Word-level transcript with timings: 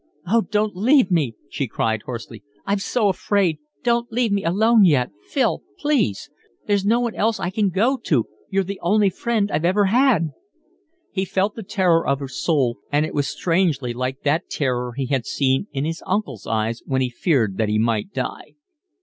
"Oh, 0.25 0.41
don't 0.49 0.75
leave 0.75 1.11
me," 1.11 1.35
she 1.47 1.67
cried 1.67 2.01
hoarsely. 2.07 2.41
"I'm 2.65 2.79
so 2.79 3.07
afraid, 3.09 3.59
don't 3.83 4.11
leave 4.11 4.31
me 4.31 4.43
alone 4.43 4.83
yet. 4.83 5.11
Phil, 5.27 5.61
please. 5.77 6.27
There's 6.65 6.83
no 6.83 6.99
one 6.99 7.13
else 7.13 7.39
I 7.39 7.51
can 7.51 7.69
go 7.69 7.97
to, 8.05 8.25
you're 8.49 8.63
the 8.63 8.79
only 8.81 9.11
friend 9.11 9.51
I've 9.51 9.63
ever 9.63 9.85
had." 9.85 10.31
He 11.11 11.23
felt 11.23 11.53
the 11.53 11.61
terror 11.61 12.03
of 12.07 12.17
her 12.19 12.27
soul, 12.27 12.79
and 12.91 13.05
it 13.05 13.13
was 13.13 13.27
strangely 13.27 13.93
like 13.93 14.21
that 14.23 14.49
terror 14.49 14.93
he 14.97 15.05
had 15.05 15.27
seen 15.27 15.67
in 15.71 15.85
his 15.85 16.01
uncle's 16.07 16.47
eyes 16.47 16.81
when 16.87 17.01
he 17.01 17.11
feared 17.11 17.57
that 17.57 17.69
he 17.69 17.77
might 17.77 18.11
die. 18.11 18.55